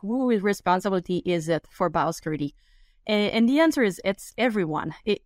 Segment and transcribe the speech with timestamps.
[0.00, 2.52] whose responsibility is it for biosecurity?
[3.06, 4.94] And, the answer is it's everyone.
[5.04, 5.22] It,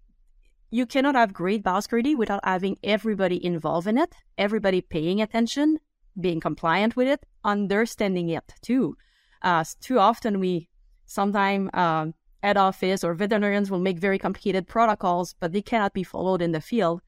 [0.70, 5.78] you cannot have great biosecurity without having everybody involved in it, everybody paying attention,
[6.18, 8.96] being compliant with it, understanding it too.
[9.42, 10.68] Uh, too often we
[11.06, 16.04] sometimes um, at office or veterinarians will make very complicated protocols, but they cannot be
[16.04, 17.02] followed in the field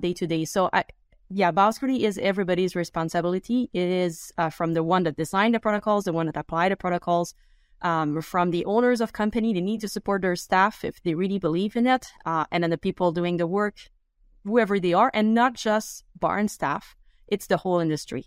[0.00, 0.44] day to day.
[0.44, 0.84] So I,
[1.30, 3.68] yeah, biosecurity is everybody's responsibility.
[3.72, 6.76] It is uh, from the one that designed the protocols, the one that apply the
[6.76, 7.34] protocols,
[7.82, 9.52] um, from the owners of company.
[9.52, 12.70] They need to support their staff if they really believe in it, uh, and then
[12.70, 13.76] the people doing the work,
[14.44, 16.96] whoever they are, and not just barn staff.
[17.26, 18.26] It's the whole industry.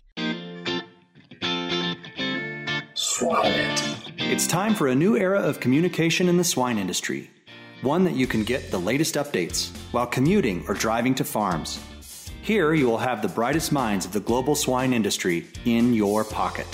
[2.94, 3.78] Swine
[4.18, 7.30] It's time for a new era of communication in the swine industry.
[7.82, 11.80] One that you can get the latest updates while commuting or driving to farms.
[12.42, 16.66] Here you will have the brightest minds of the global swine industry in your pocket.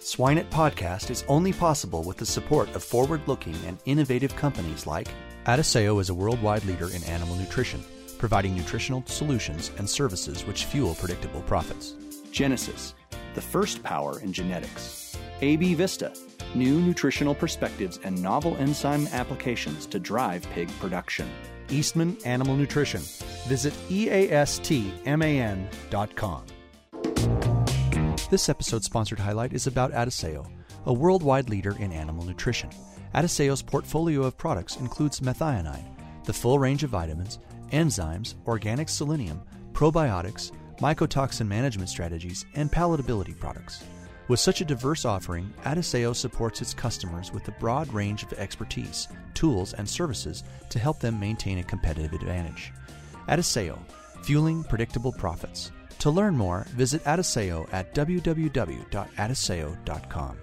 [0.00, 5.08] SwineIt Podcast is only possible with the support of forward looking and innovative companies like
[5.44, 7.84] Adisseo is a worldwide leader in animal nutrition,
[8.16, 11.92] providing nutritional solutions and services which fuel predictable profits.
[12.30, 12.94] Genesus,
[13.34, 15.14] the first power in genetics.
[15.42, 16.14] AB Vista,
[16.54, 21.28] new nutritional perspectives and novel enzyme applications to drive pig production.
[21.72, 23.00] Eastman Animal Nutrition.
[23.48, 24.42] Visit eastman.com.
[28.30, 30.48] This episode's sponsored highlight is about Adisseo,
[30.86, 32.70] a worldwide leader in animal nutrition.
[33.14, 35.84] Adisseo's portfolio of products includes methionine,
[36.24, 37.38] the full range of vitamins,
[37.72, 39.42] enzymes, organic selenium,
[39.72, 43.84] probiotics, mycotoxin management strategies, and palatability products.
[44.32, 49.08] With such a diverse offering, Adisseo supports its customers with a broad range of expertise,
[49.34, 52.72] tools, and services to help them maintain a competitive advantage.
[53.28, 53.78] Adisseo,
[54.22, 55.70] fueling predictable profits.
[55.98, 60.36] To learn more, visit Adisseo at www.adisseo.com.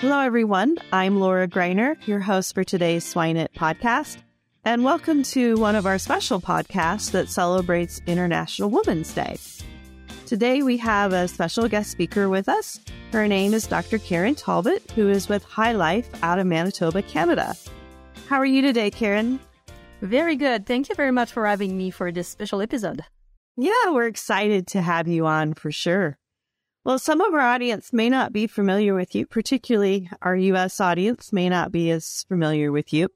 [0.00, 0.78] Hello, everyone.
[0.92, 4.16] I'm Laura Greiner, your host for today's SwineIt podcast
[4.64, 9.38] and welcome to one of our special podcasts that celebrates International Women's Day.
[10.26, 12.78] Today we have a special guest speaker with us.
[13.10, 13.98] Her name is Dr.
[13.98, 17.56] Karine Talbot, who is with HyLife out of Manitoba, Canada.
[18.28, 19.40] How are you today, Karine?
[20.02, 20.66] Very good.
[20.66, 23.02] Thank you very much for having me for this special episode.
[23.56, 26.18] Yeah, we're excited to have you on for sure.
[26.84, 31.32] Well, some of our audience may not be familiar with you, particularly our US audience
[31.32, 33.08] may not be as familiar with you.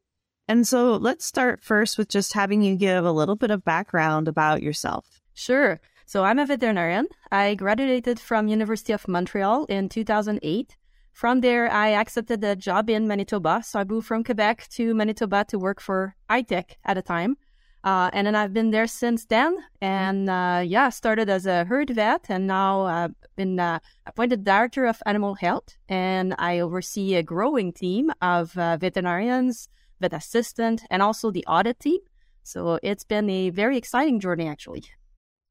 [0.47, 4.29] And so let's start first with just having you give a little bit of background
[4.29, 5.23] about yourself.
[5.33, 5.81] Sure.
[6.07, 7.09] So I'm a veterinarian.
[7.33, 10.77] I graduated from University of Montreal in 2008.
[11.13, 13.63] From there, I accepted a job in Manitoba.
[13.65, 17.37] So I moved from Quebec to Manitoba to work for Hytek at a time.
[17.85, 19.57] Uh, and then I've been there since then.
[19.81, 24.45] And uh, yeah, started as a herd vet and now I've uh, been uh, appointed
[24.45, 25.77] director of animal health.
[25.89, 29.69] And I oversee a growing team of uh, veterinarians,
[30.01, 32.01] vet assistant, and also the audit team.
[32.43, 34.85] So it's been a very exciting journey, actually.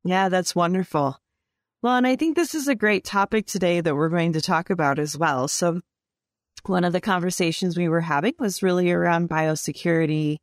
[0.04, 1.18] Yeah, that's wonderful.
[1.82, 4.70] Well, and I think this is a great topic today that we're going to talk
[4.70, 5.48] about as well.
[5.48, 5.82] So,
[6.66, 10.38] one of the conversations we were having was really around biosecurity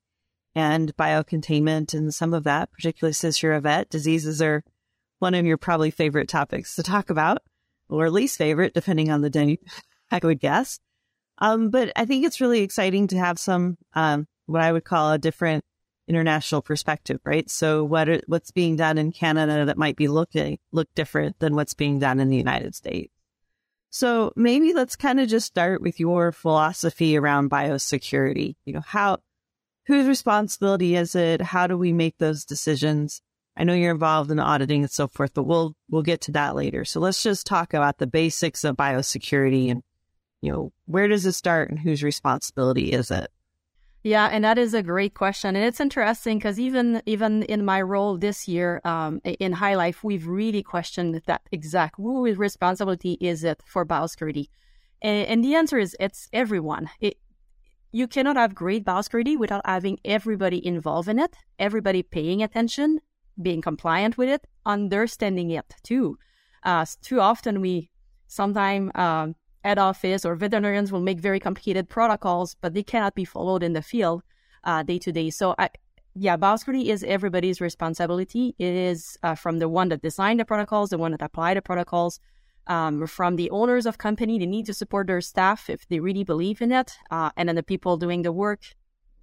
[0.54, 3.88] and biocontainment and some of that, particularly since you're a vet.
[3.88, 4.62] Diseases are
[5.18, 7.38] one of your probably favorite topics to talk about,
[7.88, 9.58] or least favorite, depending on the day,
[10.10, 10.78] I would guess.
[11.40, 15.12] Um, but I think it's really exciting to have some, um, what I would call
[15.12, 15.64] a different
[16.06, 17.48] international perspective, right?
[17.48, 21.54] So what are, what's being done in Canada that might be looking, look different than
[21.54, 23.12] what's being done in the United States.
[23.90, 28.56] So maybe let's kind of just start with your philosophy around biosecurity.
[28.64, 29.18] You know, how,
[29.86, 31.40] whose responsibility is it?
[31.40, 33.22] How do we make those decisions?
[33.56, 36.54] I know you're involved in auditing and so forth, but we'll, we'll get to that
[36.54, 36.84] later.
[36.84, 39.82] So let's just talk about the basics of biosecurity and
[40.40, 43.30] you know, where does it start and whose responsibility is it?
[44.02, 47.82] Yeah, and that is a great question, and it's interesting because even even in my
[47.82, 53.60] role this year um, in HyLife, we've really questioned that exact whose responsibility is it
[53.66, 54.48] for biosecurity,
[55.02, 56.88] and, and the answer is it's everyone.
[57.00, 57.18] It,
[57.92, 63.00] you cannot have great biosecurity without having everybody involved in it, everybody paying attention,
[63.42, 66.16] being compliant with it, understanding it too.
[66.62, 67.90] Uh, too often we
[68.28, 69.34] sometimes um,
[69.64, 73.72] at office or veterinarians will make very complicated protocols, but they cannot be followed in
[73.72, 74.22] the field
[74.64, 75.30] uh, day to day.
[75.30, 75.70] So, I,
[76.14, 78.54] yeah, biosecurity is everybody's responsibility.
[78.58, 81.62] It is uh, from the one that designed the protocols, the one that apply the
[81.62, 82.20] protocols,
[82.66, 84.38] um, from the owners of company.
[84.38, 87.56] They need to support their staff if they really believe in it, uh, and then
[87.56, 88.60] the people doing the work,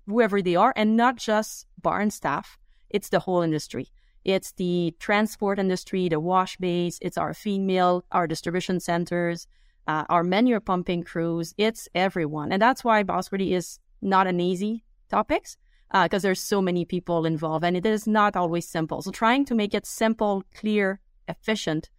[0.05, 2.57] whoever they are, and not just barn staff.
[2.89, 3.87] It's the whole industry.
[4.23, 9.47] It's the transport industry, the wash bays, it's our feed mill, our distribution centers,
[9.87, 11.53] uh, our manure pumping crews.
[11.57, 12.51] It's everyone.
[12.51, 15.47] And that's why biosecurity is not an easy topic
[15.91, 19.01] because uh, there's so many people involved and it is not always simple.
[19.01, 21.89] So trying to make it simple, clear, efficient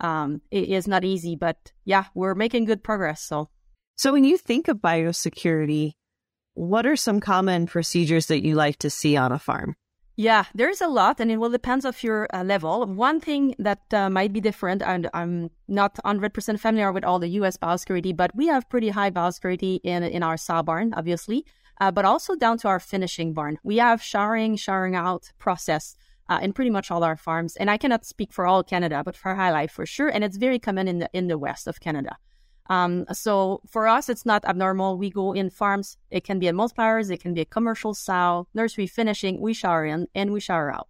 [0.00, 1.36] um, is not easy.
[1.36, 3.22] But yeah, we're making good progress.
[3.22, 3.48] So,
[3.94, 5.92] so when you think of biosecurity,
[6.54, 9.76] what are some common procedures that you like to see on a farm?
[10.18, 12.86] Yeah, there's a lot, and it will depend of your uh, level.
[12.86, 17.28] One thing that uh, might be different, and I'm not 100% familiar with all the
[17.40, 17.58] U.S.
[17.58, 21.44] biosecurity, but we have pretty high biosecurity in in our saw barn, obviously,
[21.82, 23.58] uh, but also down to our finishing barn.
[23.62, 25.96] We have showering, showering out process
[26.30, 29.16] uh, in pretty much all our farms, and I cannot speak for all Canada, but
[29.16, 32.16] for HyLife for sure, and it's very common in the in the west of Canada.
[32.68, 34.98] Um, so for us, it's not abnormal.
[34.98, 35.96] We go in farms.
[36.10, 37.10] It can be a multipliers.
[37.10, 39.40] It can be a commercial sow, nursery finishing.
[39.40, 40.88] We shower in and we shower out.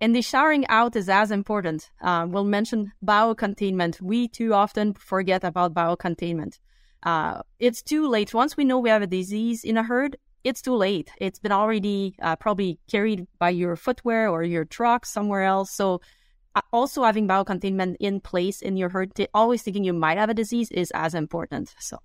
[0.00, 1.90] And the showering out is as important.
[2.00, 4.00] Uh, we'll mention biocontainment.
[4.00, 6.58] We too often forget about biocontainment.
[7.04, 8.34] Uh, it's too late.
[8.34, 11.10] Once we know we have a disease in a herd, it's too late.
[11.18, 15.70] It's been already uh, probably carried by your footwear or your truck somewhere else.
[15.70, 16.00] So
[16.72, 20.70] also having biocontainment in place in your herd, always thinking you might have a disease
[20.70, 21.74] is as important.
[21.78, 21.98] So,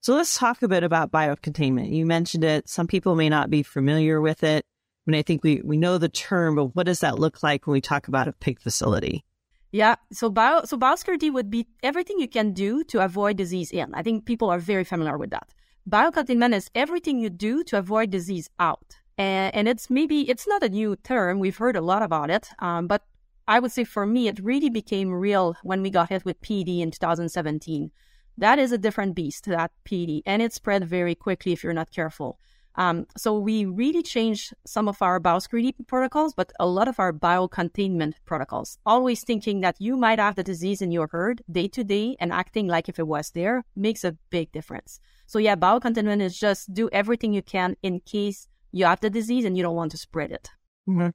[0.00, 1.92] so let's talk a bit about biocontainment.
[1.92, 2.68] You mentioned it.
[2.68, 4.64] Some people may not be familiar with it.
[5.06, 7.66] I mean, I think we, we know the term, but what does that look like
[7.66, 9.24] when we talk about a pig facility?
[9.72, 13.94] Yeah, so bio so biosecurity would be everything you can do to avoid disease in.
[13.94, 15.54] I think people are very familiar with that.
[15.88, 18.96] Biocontainment is everything you do to avoid disease out.
[19.16, 21.38] And, and it's maybe it's not a new term.
[21.38, 23.02] We've heard a lot about it, um, but
[23.46, 26.68] I would say for me, it really became real when we got hit with PED
[26.68, 27.90] in 2017.
[28.38, 31.90] That is a different beast, that PED, and it spread very quickly if you're not
[31.90, 32.38] careful.
[32.76, 37.12] Um, so we really changed some of our biosecurity protocols, but a lot of our
[37.12, 38.78] biocontainment protocols.
[38.86, 42.32] Always thinking that you might have the disease in your herd day to day and
[42.32, 45.00] acting like if it was there makes a big difference.
[45.26, 49.44] So yeah, biocontainment is just do everything you can in case you have the disease
[49.44, 50.50] and you don't want to spread it.
[50.88, 51.10] Mm-hmm.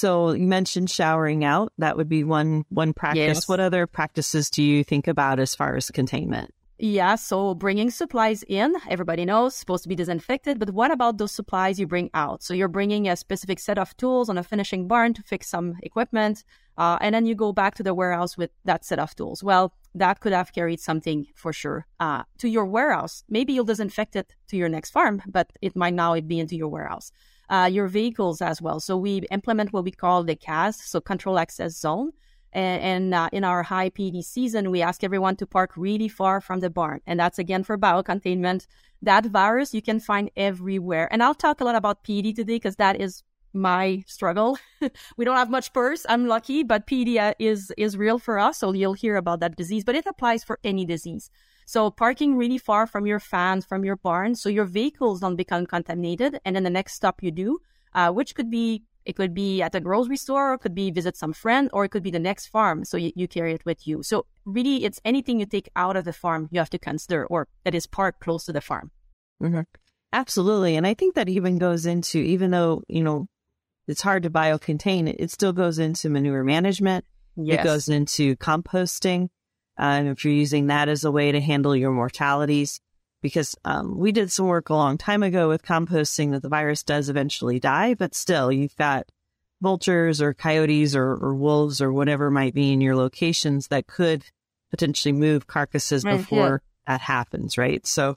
[0.00, 1.74] So you mentioned showering out.
[1.76, 3.36] That would be one one practice.
[3.36, 3.48] Yes.
[3.48, 6.54] What other practices do you think about as far as containment?
[6.78, 11.32] Yeah, so bringing supplies in, everybody knows, supposed to be disinfected, but what about those
[11.32, 12.42] supplies you bring out?
[12.42, 15.76] So you're bringing a specific set of tools on a finishing barn to fix some
[15.82, 16.42] equipment,
[16.78, 19.44] uh, and then you go back to the warehouse with that set of tools.
[19.44, 23.24] Well, that could have carried something for sure uh, to your warehouse.
[23.28, 26.68] Maybe you'll disinfect it to your next farm, but it might now be into your
[26.68, 27.12] warehouse
[27.50, 28.80] uh, your vehicles as well.
[28.80, 32.12] So we implement what we call the CAS, so control access zone.
[32.52, 36.40] And, and uh, in our high PED season, we ask everyone to park really far
[36.40, 37.00] from the barn.
[37.06, 38.66] And that's again for biocontainment.
[39.02, 41.08] That virus you can find everywhere.
[41.12, 44.58] And I'll talk a lot about PED today because that is my struggle.
[45.16, 46.06] we don't have much PRRS.
[46.08, 48.58] I'm lucky, but PED uh, is, is real for us.
[48.58, 51.30] So you'll hear about that disease, but it applies for any disease.
[51.70, 55.66] So parking really far from your fans, from your barn, so your vehicles don't become
[55.66, 56.40] contaminated.
[56.44, 57.60] And then the next stop you do,
[57.94, 60.90] uh, which could be it could be at a grocery store, or it could be
[60.90, 62.84] visit some friend, or it could be the next farm.
[62.84, 64.02] So you, you carry it with you.
[64.02, 67.46] So really, it's anything you take out of the farm you have to consider, or
[67.62, 68.90] that is parked close to the farm.
[69.40, 69.60] Mm-hmm.
[70.12, 73.28] Absolutely, and I think that even goes into even though you know
[73.86, 77.04] it's hard to biocontain, it, it still goes into manure management.
[77.36, 77.60] Yes.
[77.60, 79.28] It goes into composting
[79.80, 82.80] and if you're using that as a way to handle your mortalities,
[83.22, 86.82] because um, we did some work a long time ago with composting that the virus
[86.82, 89.10] does eventually die, but still you've got
[89.60, 94.24] vultures or coyotes or, or wolves or whatever might be in your locations that could
[94.70, 96.92] potentially move carcasses right, before yeah.
[96.92, 97.86] that happens, right?
[97.86, 98.16] So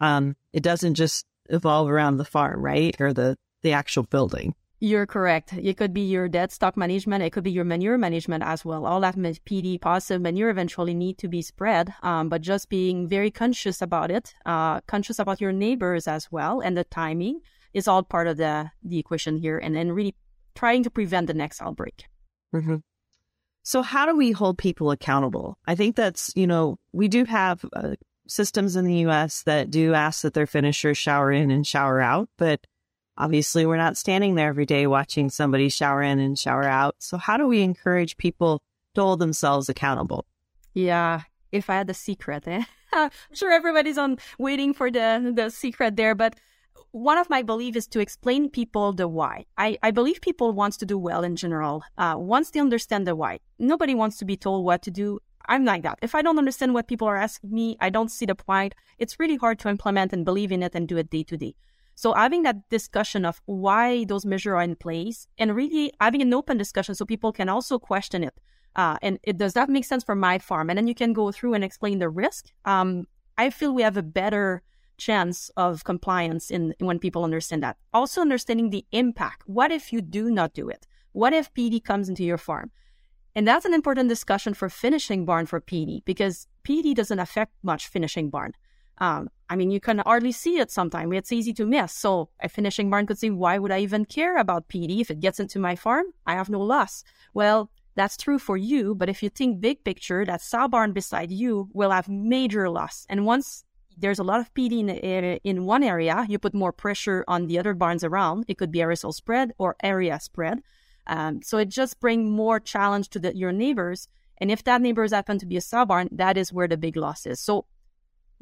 [0.00, 4.54] um, it doesn't just evolve around the farm, right, or the the actual building.
[4.84, 5.52] You're correct.
[5.52, 7.22] It could be your dead stock management.
[7.22, 8.84] It could be your manure management as well.
[8.84, 13.30] All that PED positive manure eventually need to be spread, um, but just being very
[13.30, 18.02] conscious about it, uh, conscious about your neighbors as well, and the timing is all
[18.02, 20.16] part of the the equation here, and then really
[20.56, 22.06] trying to prevent the next outbreak.
[22.52, 22.78] Mm-hmm.
[23.62, 25.58] So, how do we hold people accountable?
[25.64, 27.94] I think that's you know we do have uh,
[28.26, 29.44] systems in the U.S.
[29.44, 32.66] that do ask that their finishers shower in and shower out, but
[33.22, 36.96] Obviously, we're not standing there every day watching somebody shower in and shower out.
[36.98, 38.60] So, how do we encourage people
[38.96, 40.26] to hold themselves accountable?
[40.74, 41.20] Yeah,
[41.52, 42.64] if I had the secret, eh?
[42.92, 46.34] I'm sure everybody's on waiting for the the secret there, but
[46.90, 49.46] one of my beliefs is to explain people the why.
[49.56, 51.84] I, I believe people wants to do well in general.
[51.96, 55.20] Uh, once they understand the why, nobody wants to be told what to do.
[55.46, 56.00] I'm like that.
[56.02, 58.74] If I don't understand what people are asking me, I don't see the point.
[58.98, 61.54] It's really hard to implement and believe in it and do it day to day.
[61.94, 66.34] So having that discussion of why those measures are in place and really having an
[66.34, 68.34] open discussion so people can also question it.
[68.74, 70.70] Uh, and it, does that make sense for my farm?
[70.70, 72.46] And then you can go through and explain the risk.
[72.64, 73.06] Um,
[73.36, 74.62] I feel we have a better
[74.96, 77.76] chance of compliance in when people understand that.
[77.92, 79.42] Also understanding the impact.
[79.46, 80.86] What if you do not do it?
[81.12, 82.70] What if PED comes into your farm?
[83.34, 87.88] And that's an important discussion for finishing barn for PED because PED doesn't affect much
[87.88, 88.52] finishing barn.
[88.98, 91.12] Um, I mean, you can hardly see it sometimes.
[91.14, 91.92] It's easy to miss.
[91.92, 94.92] So a finishing barn could say, why would I even care about PED?
[94.92, 97.04] If it gets into my farm, I have no loss.
[97.34, 98.94] Well, that's true for you.
[98.94, 103.04] But if you think big picture, that sow barn beside you will have major loss.
[103.10, 103.62] And once
[103.98, 107.58] there's a lot of PED in, in one area, you put more pressure on the
[107.58, 108.46] other barns around.
[108.48, 110.62] It could be aerosol spread or area spread.
[111.08, 114.08] Um, so it just brings more challenge to the, your neighbors.
[114.38, 116.96] And if that neighbors happen to be a sow barn, that is where the big
[116.96, 117.38] loss is.
[117.38, 117.66] So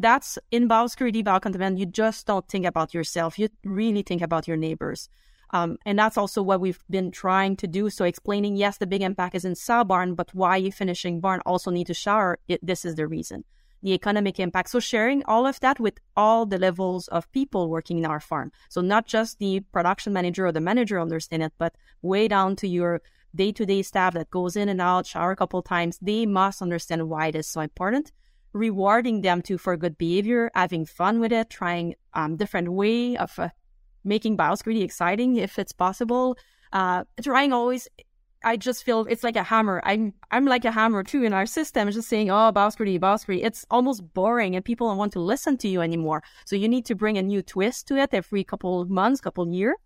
[0.01, 1.79] that's in biosecurity, biocontainment.
[1.79, 3.39] You just don't think about yourself.
[3.39, 5.09] You really think about your neighbors.
[5.53, 7.91] Um, and that's also what we've been trying to do.
[7.91, 11.41] So explaining, yes, the big impact is in sow barn, but why you finishing barn
[11.45, 12.39] also need to shower.
[12.49, 13.45] It, this is the reason
[13.83, 14.71] the economic impact.
[14.71, 18.53] So sharing all of that with all the levels of people working in our farm.
[18.69, 22.69] So not just the production manager or the manager understand it, but way down to
[22.69, 23.01] your
[23.35, 25.99] day-to-day staff that goes in and out, shower a couple times.
[26.03, 28.13] They must understand why it is so important.
[28.53, 33.39] Rewarding them too for good behavior, having fun with it, trying um, different way of
[33.39, 33.51] uh,
[34.05, 36.37] making biosecurity exciting if it's possible.
[36.73, 37.89] Uh, trying always
[38.43, 39.83] I just feel it's like a hammer.
[39.85, 41.91] I'm I'm like a hammer too in our system.
[41.91, 43.45] Just saying, oh, biosecurity, biosecurity.
[43.45, 46.23] It's almost boring, and people don't want to listen to you anymore.
[46.47, 49.77] So you need to bring a new twist to it every couple months, couple year.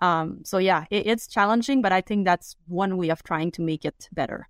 [0.00, 3.62] Um, so yeah, it, it's challenging, but I think that's one way of trying to
[3.62, 4.48] make it better.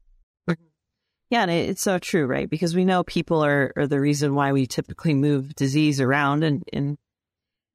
[1.33, 2.49] Yeah, and it's so true, right?
[2.49, 6.63] Because we know people are, are the reason why we typically move disease around, and
[6.75, 6.99] and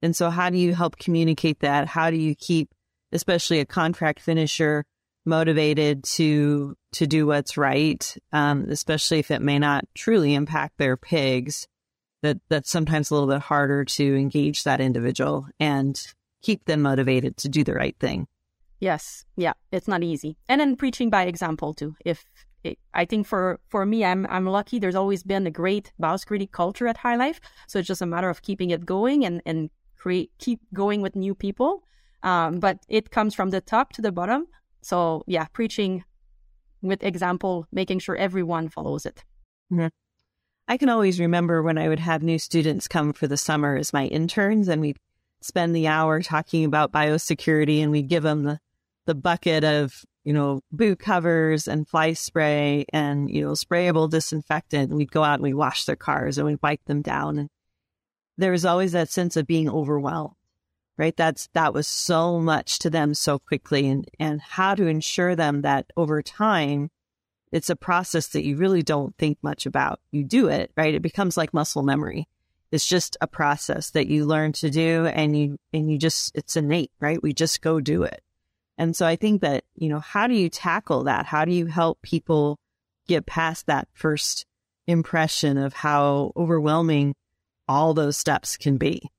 [0.04, 1.88] and so how do you help communicate that?
[1.88, 2.70] How do you keep,
[3.12, 4.86] especially a contract finisher?
[5.26, 10.96] motivated to to do what's right, um, especially if it may not truly impact their
[10.96, 11.68] pigs.
[12.22, 16.00] That that's sometimes a little bit harder to engage that individual and
[16.42, 18.28] keep them motivated to do the right thing.
[18.80, 21.96] Yes, yeah, it's not easy, and then preaching by example too.
[22.06, 22.24] If
[22.94, 24.80] I think for for me, I'm I'm lucky.
[24.80, 28.42] There's always been a great biosecurity culture at HyLife, so it's just a matter of
[28.42, 31.84] keeping it going and and create keep going with new people.
[32.24, 34.48] Um, but it comes from the top to the bottom.
[34.82, 36.04] So yeah, preaching
[36.82, 39.24] with example, making sure everyone follows it.
[40.68, 43.94] I can always remember when I would have new students come for the summer as
[43.94, 44.98] my interns, and we'd
[45.42, 48.60] spend the hour talking about biosecurity, and we'd give them the,
[49.06, 54.94] the bucket of you know boot covers and fly spray and you know sprayable disinfectant.
[54.94, 57.40] We'd go out and we'd wash their cars and we'd wipe them down.
[57.40, 57.50] And
[58.38, 60.36] there was always that sense of being overwhelmed
[60.98, 61.16] right?
[61.16, 65.62] That's, that was so much to them so quickly and, and how to ensure them
[65.62, 66.90] that over time,
[67.52, 70.00] it's a process that you really don't think much about.
[70.12, 70.96] You do it, right?
[70.96, 72.28] It becomes like muscle memory.
[72.72, 76.58] It's just a process that you learn to do and you, and you just, it's
[76.58, 77.22] innate, right?
[77.22, 78.22] We just go do it.
[78.78, 81.26] And so I think that, you know, how do you tackle that?
[81.26, 82.58] How do you help people
[83.08, 84.46] get past that first
[84.86, 87.16] impression of how overwhelming
[87.68, 89.10] all those steps can be?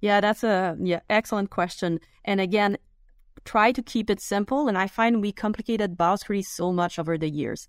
[0.00, 1.98] Yeah, that's a yeah excellent question.
[2.24, 2.76] And again,
[3.44, 4.68] try to keep it simple.
[4.68, 7.68] And I find we complicated biosecurity so much over the years.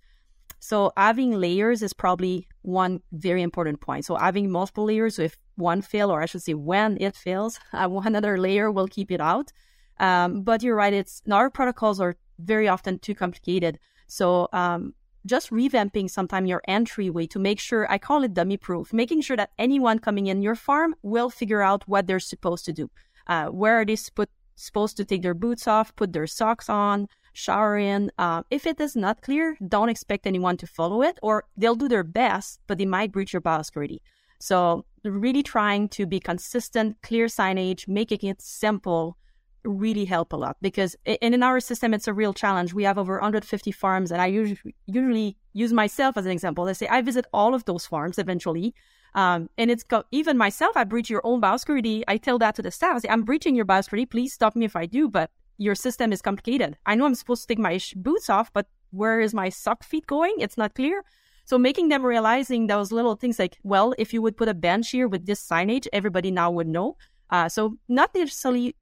[0.60, 4.06] So having layers is probably one very important point.
[4.06, 7.88] So having multiple layers, if one fail, or I should say when it fails, uh,
[7.88, 9.52] other layer will keep it out.
[10.00, 13.80] Um, but you're right; it's our protocols are very often too complicated.
[14.08, 14.94] So um,
[15.26, 19.38] just revamping sometime your entryway to make sure I call it dummy proof, making sure
[19.38, 22.90] that anyone coming in your farm will figure out what they're supposed to do.
[23.28, 27.78] Uh, where are they supposed to take their boots off, put their socks on, shower
[27.78, 28.12] in?
[28.20, 31.88] Uh, if it is not clear, don't expect anyone to follow it, or they'll do
[31.88, 34.00] their best, but they might breach your biosecurity.
[34.40, 39.18] So, really trying to be consistent, clear signage, making it simple,
[39.66, 42.74] really help a lot because in our system it's a real challenge.
[42.74, 46.66] We have over 150 farms and i usually usually use myself as an example.
[46.66, 48.74] I say i visit all of those farms eventually
[49.14, 52.04] um, and it's got, even myself i breach your own biosecurity.
[52.08, 52.96] I tell that to the staff.
[52.96, 54.10] I say i'm breaching your biosecurity.
[54.10, 56.78] Please stop me if i do but your system is complicated.
[56.86, 60.08] I know i'm supposed to take my boots off but where is my sock feet
[60.08, 60.36] going?
[60.40, 61.04] It's not clear.
[61.48, 64.92] So making them realizing those little things like well if you would put a bench
[64.92, 66.98] here with this signage everybody now would know.
[67.30, 68.76] Uh, so not necessarily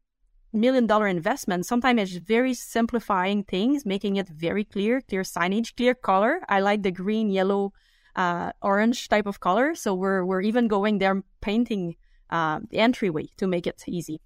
[0.54, 1.66] million dollar investment.
[1.66, 6.42] Sometimes it's very simplifying things, making it very clear, clear signage, clear color.
[6.48, 7.74] I like the green, yellow,
[8.16, 9.76] uh, orange type of color.
[9.76, 11.96] So we're we're even going there painting
[12.30, 14.22] uh, the entryway to make it easy.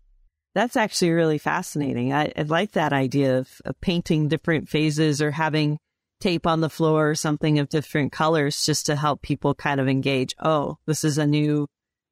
[0.56, 2.14] That's actually really fascinating.
[2.14, 5.78] I, I like that idea of, of painting different phases or having
[6.20, 9.88] tape on the floor or something of different colors just to help people kind of
[9.88, 10.34] engage.
[10.40, 11.68] Oh, this is a new,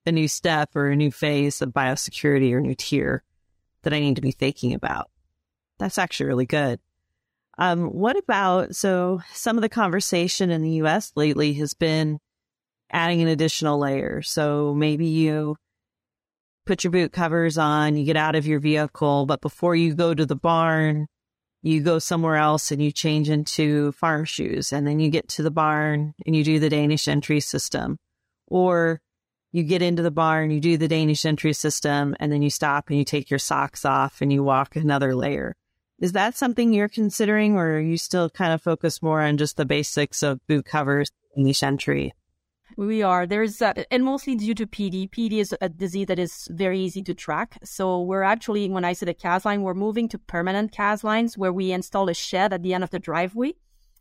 [0.05, 3.23] a new step or a new phase of biosecurity or new tier
[3.85, 5.09] that I need to be thinking about.
[5.79, 6.79] That's actually really good.
[7.57, 12.19] Um, what about, so some of the conversation in the US lately has been
[12.91, 14.21] adding an additional layer.
[14.21, 15.55] So maybe you
[16.65, 20.13] put your boot covers on, you get out of your vehicle, but before you go
[20.13, 21.07] to the barn,
[21.61, 25.43] you go somewhere else and you change into farm shoes and then you get to
[25.43, 27.97] the barn and you do the Danish entry system.
[28.47, 29.01] Or
[29.55, 32.89] you get into the barn, you do the Danish entry system, and then you stop
[32.89, 35.55] and you take your socks off and you walk another layer.
[35.97, 39.55] Is that something you're considering or are you still kind of focused more on just
[39.55, 42.13] the basics of boot covers, Danish entry?
[42.75, 43.25] We are.
[43.25, 45.09] There's, uh, and mostly due to PED.
[45.13, 47.57] PED is a disease that is very easy to track.
[47.63, 51.37] So we're actually, when I said a CAS line, we're moving to permanent CAS lines
[51.37, 53.53] where we install a shed at the end of the driveway.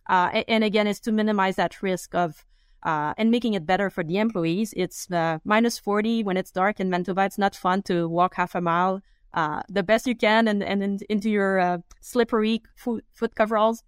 [0.08, 2.44] Uh, and again, it's to minimize that risk of,
[2.84, 4.74] uh, and making it better for the employees.
[4.76, 7.24] It's uh, minus 40 when it's dark in Manitoba.
[7.24, 9.00] It's not fun to walk half a mile
[9.34, 13.82] uh, the best you can and, and in, into your uh, slippery foot, foot coveralls.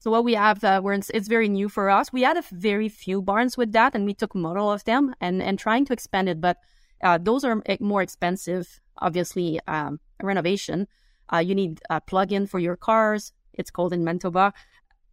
[0.00, 2.12] So what we have, uh, in, it's very new for us.
[2.12, 5.42] We had a very few barns with that, and we took model of them and
[5.42, 6.40] and trying to expand it.
[6.40, 6.58] But
[7.02, 9.60] uh, those are more expensive, obviously.
[9.66, 10.86] Um, renovation,
[11.42, 13.32] you need a plug-in for your cars.
[13.52, 14.52] It's called in Manitoba,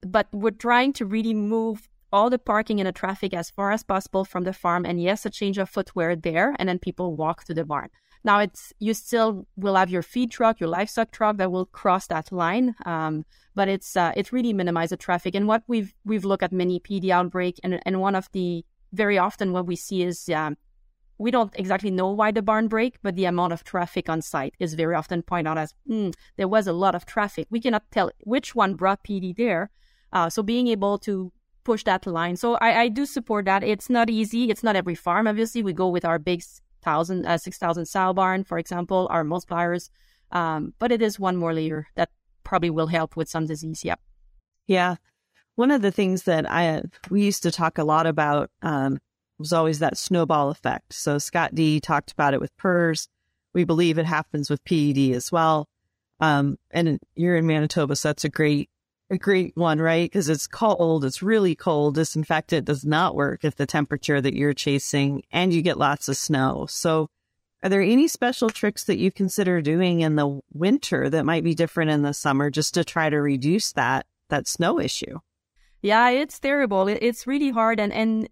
[0.01, 3.83] but we're trying to really move all the parking and the traffic as far as
[3.83, 4.85] possible from the farm.
[4.85, 7.89] And yes, a change of footwear there, and then people walk to the barn.
[8.23, 12.07] Now it's you still will have your feed truck, your livestock truck that will cross
[12.07, 15.35] that line, um, but it's uh, it really minimizes the traffic.
[15.35, 19.17] And what we've we've looked at many PED outbreak, and and one of the very
[19.17, 20.57] often what we see is um,
[21.17, 24.55] we don't exactly know why the barn break, but the amount of traffic on site
[24.59, 27.45] is very often pointed out as mm, there was a lot of traffic.
[27.51, 29.69] We cannot tell which one brought PED there.
[30.13, 31.31] Uh, so being able to
[31.65, 32.37] push that line.
[32.37, 33.63] So I, I do support that.
[33.63, 34.49] It's not easy.
[34.49, 35.27] It's not every farm.
[35.27, 36.41] Obviously, we go with our big
[36.81, 39.89] thousand, uh, six thousand sow barn, for example, our multipliers.
[40.31, 42.09] Um, but it is one more layer that
[42.43, 43.83] probably will help with some disease.
[43.83, 43.95] Yeah.
[44.67, 44.95] Yeah.
[45.55, 48.99] One of the things that I we used to talk a lot about um,
[49.39, 50.93] was always that snowball effect.
[50.93, 53.07] So Scott Dee talked about it with PRRS.
[53.53, 55.67] We believe it happens with PED as well.
[56.19, 58.69] Um, and you're in Manitoba, so that's a great
[59.09, 60.09] a great one, right?
[60.09, 61.05] Because it's cold.
[61.05, 61.95] It's really cold.
[61.95, 66.17] Disinfectant does not work if the temperature that you're chasing and you get lots of
[66.17, 66.65] snow.
[66.69, 67.07] So
[67.63, 71.55] are there any special tricks that you consider doing in the winter that might be
[71.55, 75.19] different in the summer just to try to reduce that, that snow issue?
[75.81, 76.87] Yeah, it's terrible.
[76.87, 77.79] It's really hard.
[77.79, 78.27] And, and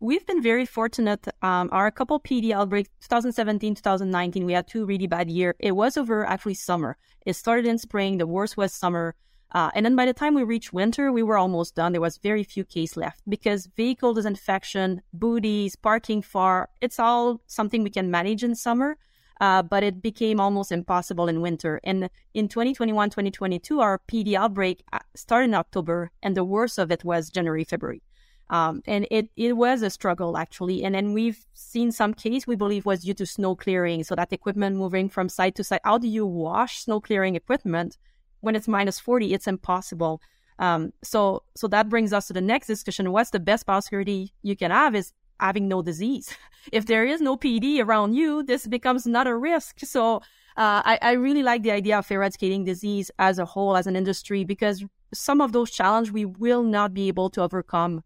[0.00, 1.26] we've been very fortunate.
[1.40, 5.54] Um, our couple PED outbreaks, 2017, 2019, we had two really bad years.
[5.58, 6.98] It was over actually summer.
[7.24, 8.18] It started in spring.
[8.18, 9.14] The worst was summer.
[9.52, 11.92] Uh, and then by the time we reached winter, we were almost done.
[11.92, 17.82] There was very few cases left because vehicle disinfection, booties, parking far, it's all something
[17.82, 18.96] we can manage in summer.
[19.40, 21.80] Uh, but it became almost impossible in winter.
[21.82, 26.92] And in 2021, 2022, our PED outbreak uh, started in October, and the worst of
[26.92, 28.02] it was January, February.
[28.50, 30.82] Um, and it, it was a struggle actually.
[30.84, 34.04] And then we've seen some case we believe was due to snow clearing.
[34.04, 35.80] So that equipment moving from site to site.
[35.84, 37.96] How do you wash snow clearing equipment?
[38.40, 40.20] When it's minus 40, it's impossible.
[40.58, 43.12] Um, so, so that brings us to the next discussion.
[43.12, 46.34] What's the best biosecurity you can have is having no disease.
[46.72, 49.80] If there is no PED around you, this becomes not a risk.
[49.80, 50.16] So,
[50.58, 53.96] uh, I, I really like the idea of eradicating disease as a whole, as an
[53.96, 58.02] industry, because some of those challenges we will not be able to overcome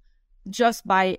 [0.48, 1.18] just by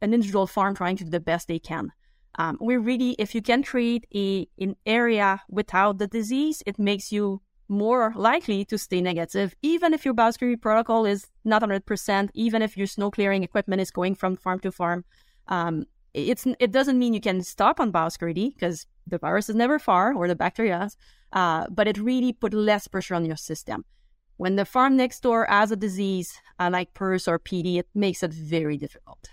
[0.00, 1.92] an individual farm trying to do the best they can.
[2.38, 7.10] Um, we really, if you can create a an area without the disease, it makes
[7.10, 12.62] you more likely to stay negative, even if your biosecurity protocol is not 100%, even
[12.62, 15.04] if your snow clearing equipment is going from farm to farm.
[15.48, 19.78] Um, it's it doesn't mean you can stop on biosecurity because the virus is never
[19.78, 20.88] far or the bacteria,
[21.32, 23.84] uh, but it really put less pressure on your system.
[24.38, 28.22] When the farm next door has a disease uh, like PRRS or PED, it makes
[28.22, 29.28] it very difficult.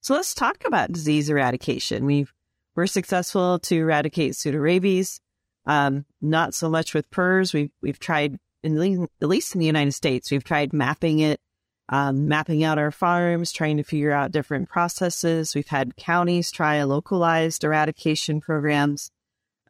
[0.00, 2.06] So let's talk about disease eradication.
[2.06, 2.32] We've
[2.76, 5.20] we're successful to eradicate pseudorabies.
[5.66, 7.52] Um, not so much with PRRS.
[7.54, 11.40] We've, we've tried, in, at least in the United States, we've tried mapping it,
[11.88, 15.54] um, mapping out our farms, trying to figure out different processes.
[15.54, 19.10] We've had counties try localized eradication programs.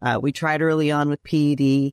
[0.03, 1.92] Uh, we tried early on with PED,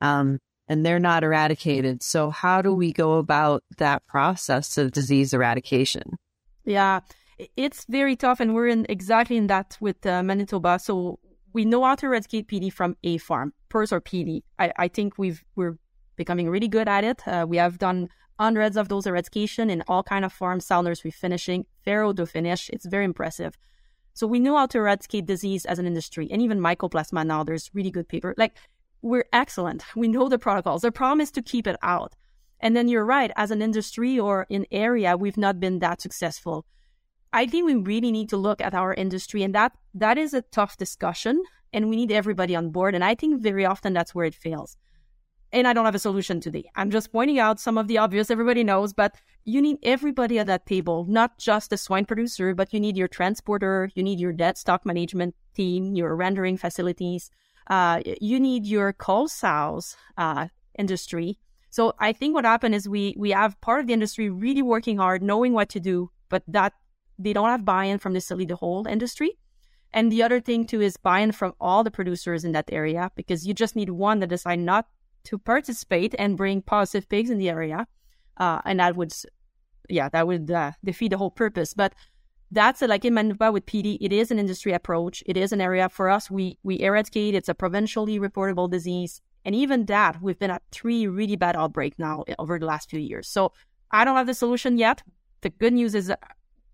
[0.00, 2.02] um, and they're not eradicated.
[2.02, 6.16] So how do we go about that process of disease eradication?
[6.64, 7.00] Yeah,
[7.56, 10.78] it's very tough, and we're in exactly in that with uh, Manitoba.
[10.78, 11.18] So
[11.52, 14.42] we know how to eradicate PED from a farm, PRRS or PED.
[14.58, 15.78] I, I think we've we're
[16.16, 17.26] becoming really good at it.
[17.26, 18.08] Uh, we have done
[18.38, 22.70] hundreds of those eradication in all kind of farms, sow nursery finishing, farrow to finish.
[22.70, 23.54] It's very impressive.
[24.14, 27.44] So we know how to eradicate disease as an industry, and even mycoplasma now.
[27.44, 28.34] There's really good paper.
[28.36, 28.56] Like
[29.02, 29.84] we're excellent.
[29.96, 30.82] We know the protocols.
[30.82, 32.14] The problem is to keep it out.
[32.60, 33.30] And then you're right.
[33.36, 36.66] As an industry or in area, we've not been that successful.
[37.32, 40.42] I think we really need to look at our industry, and that that is a
[40.42, 42.94] tough discussion, and we need everybody on board.
[42.94, 44.76] And I think very often that's where it fails.
[45.52, 46.70] And I don't have a solution today.
[46.76, 50.46] I'm just pointing out some of the obvious everybody knows, but you need everybody at
[50.46, 54.32] that table, not just the swine producer, but you need your transporter, you need your
[54.32, 57.30] dead stock management team, your rendering facilities,
[57.68, 60.46] uh, you need your cull sows uh,
[60.78, 61.38] industry.
[61.70, 64.98] So I think what happened is we we have part of the industry really working
[64.98, 66.74] hard, knowing what to do, but that
[67.22, 69.38] they don't have buy-in from necessarily the whole industry.
[69.92, 73.46] And the other thing too is buy-in from all the producers in that area because
[73.46, 74.86] you just need one that decide not
[75.24, 77.86] to participate and bring positive pigs in the area,
[78.38, 79.12] uh, and that would,
[79.88, 81.74] yeah, that would uh, defeat the whole purpose.
[81.74, 81.92] But
[82.50, 85.22] that's a, like in Manitoba with PED, it is an industry approach.
[85.26, 86.30] It is an area for us.
[86.30, 87.34] We we eradicate.
[87.34, 91.98] It's a provincially reportable disease, and even that we've been at three really bad outbreak
[91.98, 93.28] now over the last few years.
[93.28, 93.52] So
[93.90, 95.02] I don't have the solution yet.
[95.42, 96.12] The good news is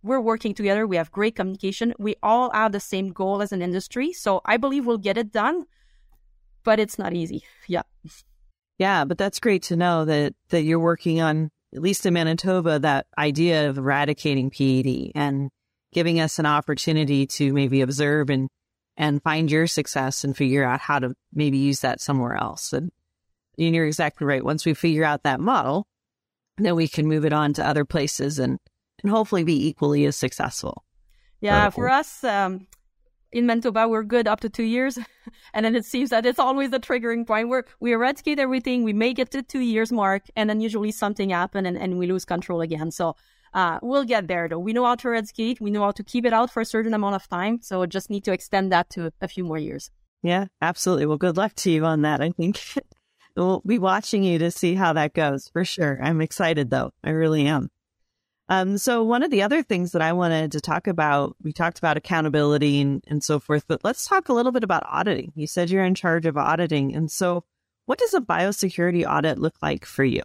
[0.02, 0.86] we're working together.
[0.86, 1.94] We have great communication.
[1.98, 4.12] We all have the same goal as an industry.
[4.12, 5.64] So I believe we'll get it done,
[6.64, 7.44] but it's not easy.
[7.66, 7.82] Yeah.
[8.78, 12.78] Yeah, but that's great to know that that you're working on at least in Manitoba
[12.78, 15.50] that idea of eradicating PED and
[15.92, 18.48] giving us an opportunity to maybe observe and
[18.96, 22.72] and find your success and figure out how to maybe use that somewhere else.
[22.72, 22.90] And,
[23.58, 24.44] and you're exactly right.
[24.44, 25.86] Once we figure out that model,
[26.56, 28.58] then we can move it on to other places and
[29.02, 30.84] and hopefully be equally as successful.
[31.40, 32.66] Yeah, for us, um,
[33.32, 34.98] in Manitoba, we're good up to two years.
[35.54, 38.92] and then it seems that it's always the triggering point where we eradicate everything, we
[38.92, 42.24] make it to two years mark, and then usually something happens and, and we lose
[42.24, 42.90] control again.
[42.90, 43.16] So
[43.52, 44.58] uh, we'll get there though.
[44.58, 46.94] We know how to eradicate, we know how to keep it out for a certain
[46.94, 47.60] amount of time.
[47.62, 49.90] So just need to extend that to a few more years.
[50.22, 51.06] Yeah, absolutely.
[51.06, 52.20] Well, good luck to you on that.
[52.20, 52.60] I think
[53.36, 56.00] we'll be watching you to see how that goes for sure.
[56.02, 56.92] I'm excited though.
[57.04, 57.70] I really am.
[58.48, 61.78] Um, so one of the other things that I wanted to talk about, we talked
[61.78, 65.32] about accountability and, and so forth, but let's talk a little bit about auditing.
[65.34, 66.94] You said you're in charge of auditing.
[66.94, 67.44] And so
[67.86, 70.22] what does a biosecurity audit look like for you?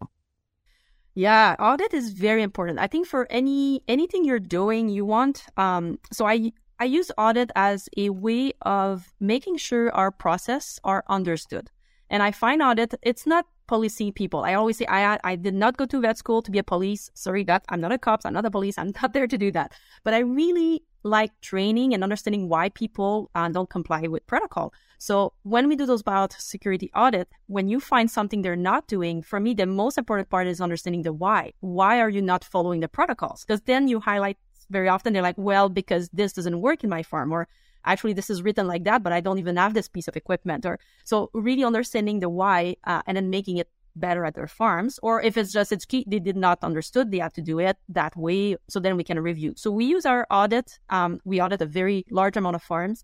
[1.13, 2.79] Yeah, audit is very important.
[2.79, 7.51] I think for any anything you're doing, you want um so I I use audit
[7.55, 11.69] as a way of making sure our process are understood.
[12.09, 14.41] And I find audit it's not policing people.
[14.43, 17.03] I always say I I did not go to vet school to be a police.
[17.25, 18.19] Sorry, that I'm not a cop.
[18.25, 18.75] I'm not a police.
[18.77, 19.69] I'm not there to do that.
[20.05, 24.67] But I really like training and understanding why people uh, don't comply with protocol.
[25.07, 25.15] So
[25.53, 29.51] when we do those biosecurity audit, when you find something they're not doing, for me
[29.61, 31.41] the most important part is understanding the why.
[31.61, 33.39] Why are you not following the protocols?
[33.43, 34.37] Because then you highlight
[34.69, 37.47] very often they're like, well, because this doesn't work in my farm, or
[37.85, 40.65] actually this is written like that, but I don't even have this piece of equipment.
[40.65, 44.99] Or so really understanding the why uh, and then making it better at their farms.
[45.03, 47.77] Or if it's just it's key, they did not understood, they have to do it
[47.89, 48.55] that way.
[48.69, 49.53] So then we can review.
[49.57, 50.79] So we use our audit.
[50.89, 53.03] Um, we audit a very large amount of farms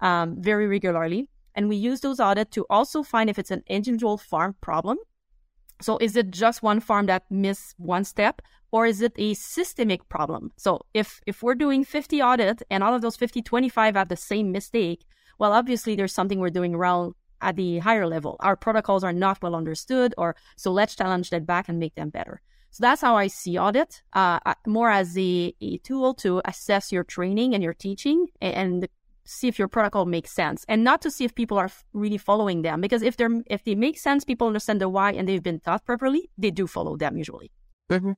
[0.00, 1.28] um, very regularly.
[1.54, 4.98] And we use those audits to also find if it's an individual farm problem.
[5.80, 8.42] So is it just one farm that missed one step?
[8.70, 10.52] Or is it a systemic problem?
[10.56, 14.16] So if if we're doing 50 audit and all of those 50, 25 have the
[14.16, 15.04] same mistake,
[15.38, 18.36] well, obviously there's something we're doing wrong at the higher level.
[18.40, 22.10] Our protocols are not well understood, or so let's challenge that back and make them
[22.10, 22.42] better.
[22.70, 27.04] So that's how I see audit, uh, more as a, a tool to assess your
[27.04, 28.88] training and your teaching and
[29.24, 32.62] see if your protocol makes sense and not to see if people are really following
[32.62, 35.60] them because if they're if they make sense people understand the why and they've been
[35.60, 37.52] taught properly they do follow them usually
[37.90, 38.12] mm-hmm.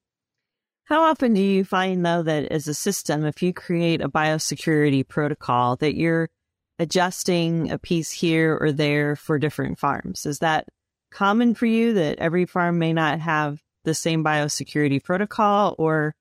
[0.90, 5.07] How often do you find, though, that as a system, if you create a biosecurity
[5.07, 6.29] protocol, that you're
[6.81, 10.26] adjusting a piece here or there for different farms?
[10.26, 10.66] Is that
[11.12, 16.16] common for you that every farm may not have the same biosecurity protocol, or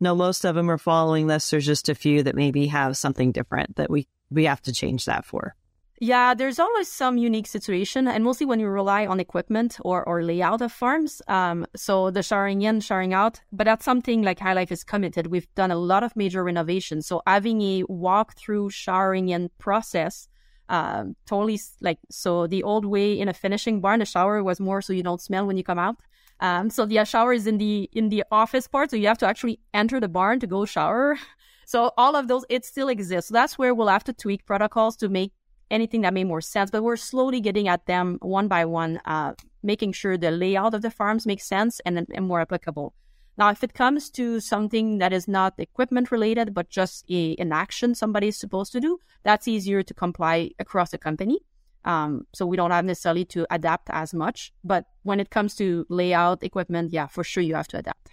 [0.00, 1.48] no, most of them are following this?
[1.48, 5.04] There's just a few that maybe have something different that we, we have to change
[5.04, 5.54] that for.
[6.00, 10.22] Yeah, there's always some unique situation, and mostly when you rely on equipment or, or
[10.22, 11.20] layout of farms.
[11.26, 15.26] Um, so the showering in, showering out, but that's something like HyLife is committed.
[15.26, 17.08] We've done a lot of major renovations.
[17.08, 20.28] So having a walk-through showering in process,
[20.68, 24.80] um, totally like, so the old way in a finishing barn, the shower was more
[24.80, 25.96] so you don't smell when you come out.
[26.38, 28.92] Um, so the shower is in the, in the office part.
[28.92, 31.18] So you have to actually enter the barn to go shower.
[31.68, 33.28] So all of those, it still exists.
[33.28, 35.32] So that's where we'll have to tweak protocols to make
[35.70, 36.70] anything that made more sense.
[36.70, 40.82] But we're slowly getting at them one by one, uh, making sure the layout of
[40.82, 42.94] the farms makes sense and, and more applicable.
[43.36, 47.52] Now, if it comes to something that is not equipment related, but just a, an
[47.52, 51.38] action somebody is supposed to do, that's easier to comply across the company.
[51.84, 54.52] Um, so we don't have necessarily to adapt as much.
[54.64, 58.10] But when it comes to layout, equipment, yeah, for sure you have to adapt.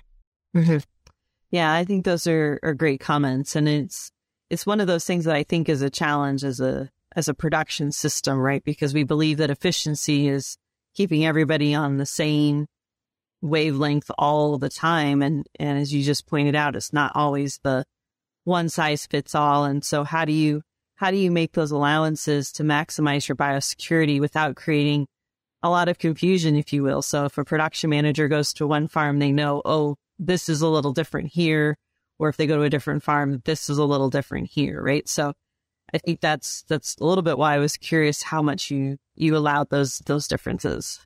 [0.56, 0.78] Mm-hmm.
[1.50, 4.12] Yeah, I think those are, are great comments, and it's
[4.50, 7.34] it's one of those things that I think is a challenge as a as a
[7.34, 8.64] production system, right?
[8.64, 10.58] Because we believe that efficiency is
[10.94, 12.68] keeping everybody on the same
[13.42, 15.22] wavelength all the time.
[15.22, 17.86] And, and as you just pointed out, it's not always the
[18.44, 19.66] one size fits all.
[19.66, 20.62] And so how do you,
[20.96, 25.08] how do you make those allowances to maximize your biosecurity without creating
[25.64, 27.02] a lot of confusion, if you will?
[27.02, 30.68] So if a production manager goes to one farm, they know, oh, this is a
[30.68, 31.78] little different here.
[32.18, 35.08] Or if they go to a different farm, this is a little different here, right?
[35.08, 35.34] So
[35.96, 39.38] I think that's that's a little bit why I was curious how much you you
[39.38, 41.00] allowed those those differences.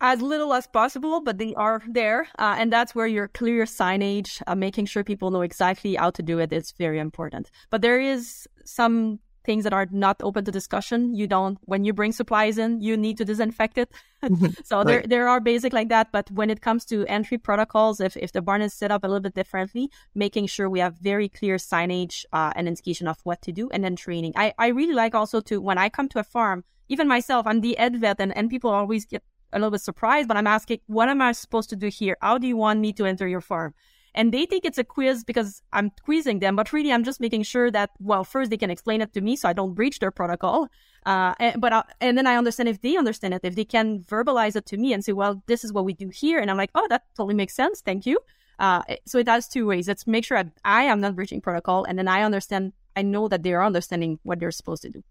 [0.00, 4.42] As little as possible, but they are there, uh, and that's where your clear signage,
[4.46, 7.50] uh, making sure people know exactly how to do it, is very important.
[7.70, 11.14] But there is some things that are not open to discussion.
[11.14, 13.92] You don't, when you bring supplies in, you need to disinfect it.
[14.64, 14.86] so right.
[14.86, 16.10] there, there are basic like that.
[16.12, 19.06] But when it comes to entry protocols, if, if the barn is set up a
[19.06, 23.42] little bit differently, making sure we have very clear signage uh, and indication of what
[23.42, 24.32] to do and then training.
[24.36, 27.60] I, I really like also to, when I come to a farm, even myself, I'm
[27.60, 30.80] the ed vet and, and people always get a little bit surprised, but I'm asking,
[30.86, 32.16] what am I supposed to do here?
[32.20, 33.74] How do you want me to enter your farm?
[34.14, 37.42] And they think it's a quiz because I'm quizzing them, but really I'm just making
[37.42, 40.10] sure that well, first they can explain it to me so I don't breach their
[40.10, 40.68] protocol.
[41.06, 43.64] Uh, and, but I, uh, and then I understand if they understand it, if they
[43.64, 46.50] can verbalize it to me and say, well, this is what we do here, and
[46.50, 48.18] I'm like, oh, that totally makes sense, thank you.
[48.58, 49.88] Uh, so it has two ways.
[49.88, 53.28] It's make sure I, I am not breaching protocol, and then I understand, I know
[53.28, 55.02] that they are understanding what they're supposed to do.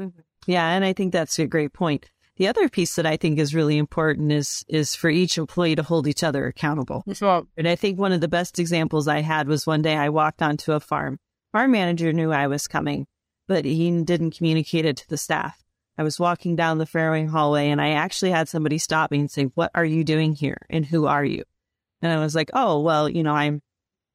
[0.00, 0.20] Mm-hmm.
[0.46, 2.10] Yeah, and I think that's a great point.
[2.36, 5.82] The other piece that I think is really important is is for each employee to
[5.82, 7.02] hold each other accountable.
[7.56, 10.42] And I think one of the best examples I had was one day I walked
[10.42, 11.18] onto a farm.
[11.52, 13.06] Farm manager knew I was coming,
[13.48, 15.64] but he didn't communicate it to the staff.
[15.98, 19.30] I was walking down the farrowing hallway and I actually had somebody stop me and
[19.30, 20.66] say, What are you doing here?
[20.68, 21.44] And who are you?
[22.02, 23.62] And I was like, Oh, well, you know, I'm,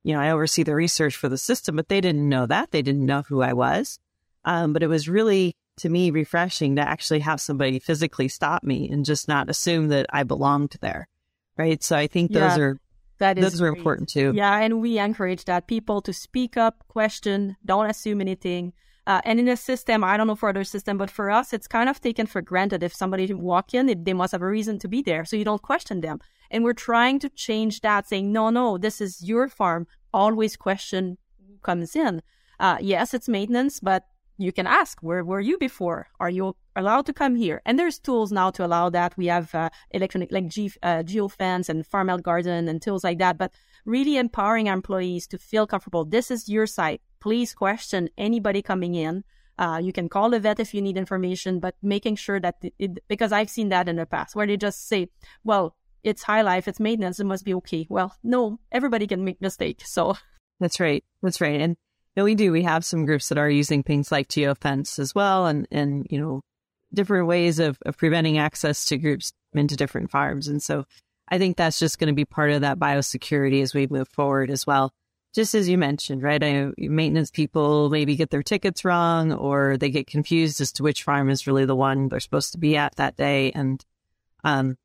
[0.03, 2.69] you know, I oversee the research for the system, but they didn't know that.
[2.69, 3.97] They didn't know who I was.
[4.45, 8.89] Um, but it was really to me refreshing to actually have somebody physically stop me
[8.89, 11.07] and just not assume that I belonged there.
[11.57, 11.83] Right.
[11.83, 12.79] So I think those yeah, are
[13.19, 14.31] that is those are important too.
[14.35, 18.73] Yeah, and we encourage that people to speak up, question, don't assume anything.
[19.07, 21.67] Uh, and in a system, I don't know for other system, but for us, it's
[21.67, 22.83] kind of taken for granted.
[22.83, 25.43] If somebody walk in, it, they must have a reason to be there, so you
[25.43, 26.19] don't question them.
[26.51, 29.87] And we're trying to change that, saying, no, no, this is your farm.
[30.13, 32.21] Always question who comes in.
[32.59, 34.05] Uh, yes, it's maintenance, but
[34.41, 36.07] you can ask, where were you before?
[36.19, 37.61] Are you allowed to come here?
[37.65, 39.15] And there's tools now to allow that.
[39.17, 43.19] We have uh, electronic, like G, uh, geofence and Farm Health Guardian and tools like
[43.19, 43.37] that.
[43.37, 43.53] But
[43.85, 46.05] really empowering employees to feel comfortable.
[46.05, 47.01] This is your site.
[47.19, 49.23] Please question anybody coming in.
[49.57, 52.73] Uh, you can call the vet if you need information, but making sure that it,
[52.79, 55.09] it, because I've seen that in the past where they just say,
[55.43, 57.85] well, it's HyLife, it's maintenance, it must be okay.
[57.87, 59.91] Well, no, everybody can make mistakes.
[59.91, 60.15] So
[60.59, 61.03] that's right.
[61.21, 61.61] That's right.
[61.61, 61.77] And
[62.15, 62.51] no, we do.
[62.51, 66.19] We have some groups that are using things like geofence as well, and and you
[66.19, 66.41] know
[66.93, 70.47] different ways of of preventing access to groups into different farms.
[70.47, 70.85] And so
[71.29, 74.49] I think that's just going to be part of that biosecurity as we move forward
[74.49, 74.91] as well.
[75.33, 76.43] Just as you mentioned, right?
[76.43, 81.03] I, maintenance people maybe get their tickets wrong, or they get confused as to which
[81.03, 83.83] farm is really the one they're supposed to be at that day, and
[84.43, 84.77] um,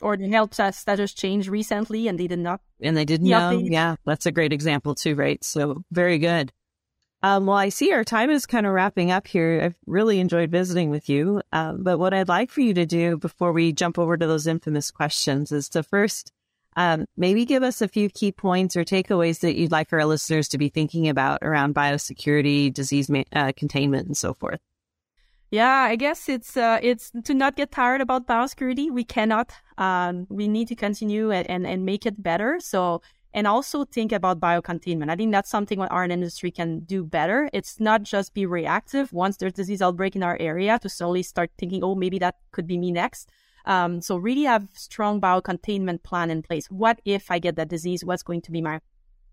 [0.00, 3.96] or the health status changed recently and they did not and they didn't know yeah
[4.04, 6.52] that's a great example too right so very good
[7.24, 9.58] um, well, I see our time is kind of wrapping up here.
[9.64, 11.40] I've really enjoyed visiting with you.
[11.52, 14.46] Um, but what I'd like for you to do before we jump over to those
[14.46, 16.32] infamous questions is to first
[16.76, 20.48] um, maybe give us a few key points or takeaways that you'd like our listeners
[20.48, 24.60] to be thinking about around biosecurity, disease ma- uh, containment, and so forth.
[25.50, 28.90] Yeah, I guess it's uh, it's to not get tired about biosecurity.
[28.90, 29.50] We cannot.
[29.78, 32.58] Um, we need to continue and, and, and make it better.
[32.60, 33.00] So
[33.34, 35.10] and also think about biocontainment.
[35.10, 37.50] I think that's something what our industry can do better.
[37.52, 41.50] It's not just be reactive once there's disease outbreak in our area to slowly start
[41.58, 43.28] thinking, oh, maybe that could be me next.
[43.66, 46.70] Um, so really have strong biocontainment plan in place.
[46.70, 48.04] What if I get that disease?
[48.04, 48.80] What's going to be my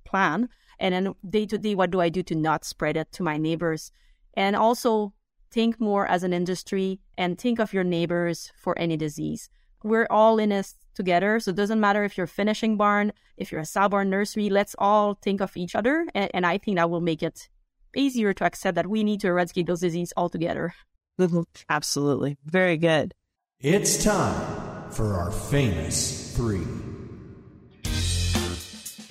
[0.04, 0.50] plan?
[0.80, 3.38] And then day to day, what do I do to not spread it to my
[3.38, 3.92] neighbors?
[4.34, 5.14] And also
[5.52, 9.50] think more as an industry and think of your neighbors for any disease.
[9.84, 11.40] We're all in this together.
[11.40, 14.76] So it doesn't matter if you're finishing barn, if you're a sow barn nursery, let's
[14.78, 16.06] all think of each other.
[16.14, 17.50] And, and I think that will make it
[17.96, 20.74] easier to accept that we need to eradicate those diseases altogether.
[21.20, 21.42] Mm-hmm.
[21.70, 22.38] Absolutely.
[22.46, 23.14] Very good.
[23.60, 26.66] It's time for our famous three.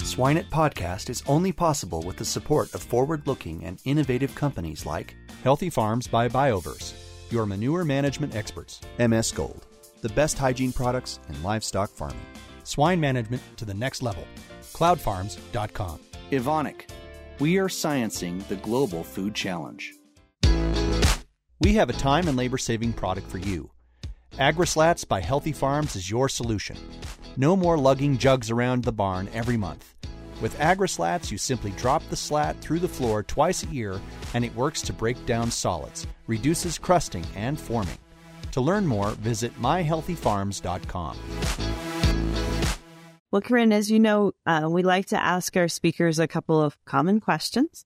[0.03, 4.85] Swine It Podcast is only possible with the support of forward looking and innovative companies
[4.85, 6.95] like Healthy Farms by Bioverse,
[7.31, 9.67] your manure management experts, MS Gold,
[10.01, 12.25] the best hygiene products in livestock farming,
[12.65, 14.25] swine management to the next level,
[14.73, 16.01] cloudfarms.com.
[16.31, 16.83] Evonik,
[17.39, 19.95] we are sciencing the global food challenge.
[21.61, 23.71] We have a time and labor saving product for you.
[24.39, 26.77] AgriSlats by Healthy Farms is your solution.
[27.37, 29.95] No more lugging jugs around the barn every month.
[30.41, 34.01] With AgriSlats, you simply drop the slat through the floor twice a year
[34.33, 37.99] and it works to break down solids, reduces crusting and forming.
[38.53, 41.17] To learn more, visit myhealthyfarms.com.
[43.31, 46.77] Well, Karine, as you know, uh, we like to ask our speakers a couple of
[46.85, 47.85] common questions.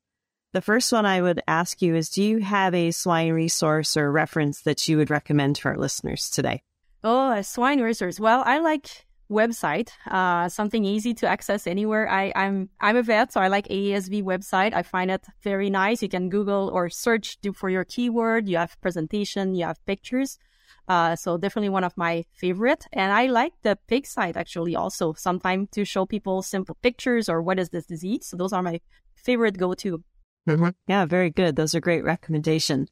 [0.55, 4.11] The first one I would ask you is Do you have a swine resource or
[4.11, 6.62] reference that you would recommend to our listeners today?
[7.03, 8.18] Oh, a swine resource.
[8.18, 12.09] Well, I like website, uh, something easy to access anywhere.
[12.09, 14.72] I, I'm I'm a vet, so I like AASV website.
[14.74, 16.03] I find it very nice.
[16.03, 18.48] You can Google or search for your keyword.
[18.48, 20.38] You have presentation, you have pictures.
[20.88, 22.86] Uh, so definitely one of my favorite.
[22.92, 27.42] And I like the pig site actually also sometimes to show people simple pictures or
[27.42, 28.26] what is this disease.
[28.26, 28.80] So those are my
[29.14, 30.02] favorite go-to.
[30.48, 30.68] Mm-hmm.
[30.86, 31.56] Yeah, very good.
[31.56, 32.90] Those are great recommendations.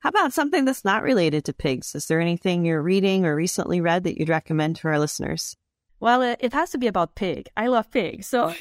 [0.00, 1.94] How about something that's not related to pigs?
[1.94, 5.56] Is there anything you're reading or recently read that you'd recommend to our listeners?
[5.98, 7.48] Well, it has to be about pig.
[7.56, 8.26] I love pigs.
[8.26, 8.54] So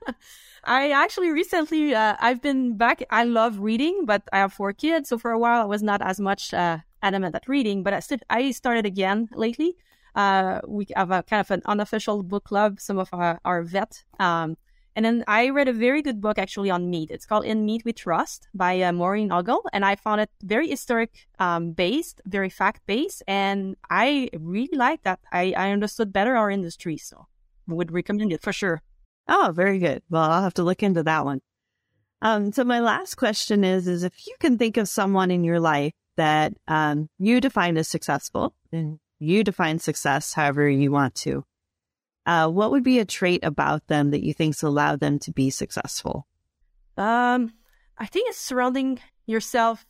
[0.64, 3.02] I actually recently, uh, I've been back.
[3.10, 5.10] I love reading, but I have four kids.
[5.10, 8.00] So for a while, I was not as much uh, adamant at reading, but I,
[8.00, 9.76] st- I started again lately.
[10.14, 14.04] Uh, we have a kind of an unofficial book club, some of our, our vet.
[14.20, 14.56] Um,
[14.94, 17.10] and then I read a very good book actually on meat.
[17.10, 19.64] It's called In Meat We Trust by uh, Maureen Ogle.
[19.72, 23.22] And I found it very historic um, based, very fact based.
[23.26, 25.20] And I really like that.
[25.32, 26.98] I, I understood better our industry.
[26.98, 27.26] So
[27.70, 28.82] I would recommend it for sure.
[29.28, 30.02] Oh, very good.
[30.10, 31.40] Well, I'll have to look into that one.
[32.20, 35.58] Um, so my last question is, is if you can think of someone in your
[35.58, 41.44] life that um, you define as successful and you define success however you want to,
[42.26, 45.50] uh, what would be a trait about them that you think's allowed them to be
[45.50, 46.26] successful?
[46.96, 47.52] Um,
[47.98, 49.86] I think it's surrounding yourself,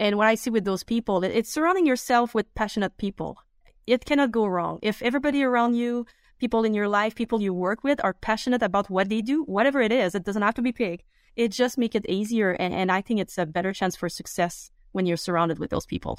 [0.00, 3.38] and what I see with those people, it's surrounding yourself with passionate people.
[3.86, 6.06] It cannot go wrong if everybody around you,
[6.38, 9.80] people in your life, people you work with, are passionate about what they do, whatever
[9.80, 10.14] it is.
[10.14, 11.04] It doesn't have to be big.
[11.36, 14.70] It just make it easier, and, and I think it's a better chance for success
[14.96, 16.18] when you're surrounded with those people.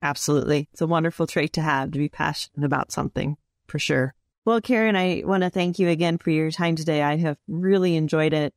[0.00, 3.36] Absolutely, it's a wonderful trait to have to be passionate about something
[3.68, 4.14] for sure.
[4.44, 7.02] Well, Karine, I want to thank you again for your time today.
[7.02, 8.54] I have really enjoyed it.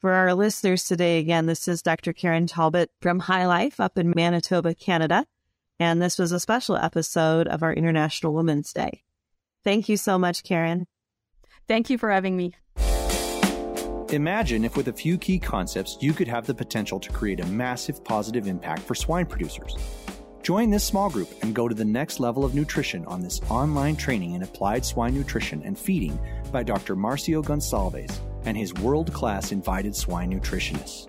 [0.00, 2.14] For our listeners today, again, this is Dr.
[2.14, 5.26] Karine Talbot from HyLife up in Manitoba, Canada.
[5.78, 9.04] And this was a special episode of our International Women's Day.
[9.62, 10.86] Thank you so much, Karine.
[11.68, 12.54] Thank you for having me.
[14.12, 17.46] Imagine if, with a few key concepts, you could have the potential to create a
[17.46, 19.76] massive positive impact for swine producers.
[20.42, 23.94] Join this small group and go to the next level of nutrition on this online
[23.94, 26.18] training in applied swine nutrition and feeding
[26.50, 26.96] by Dr.
[26.96, 31.06] Marcio Gonçalves and his world class invited swine nutritionists.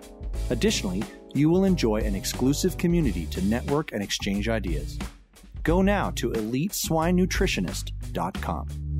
[0.50, 1.02] Additionally,
[1.34, 4.96] you will enjoy an exclusive community to network and exchange ideas.
[5.64, 8.91] Go now to eliteswinenutritionist.com.